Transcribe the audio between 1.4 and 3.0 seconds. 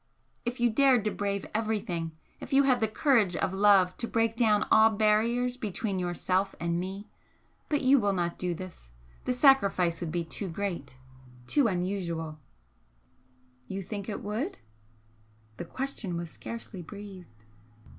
everything if you had the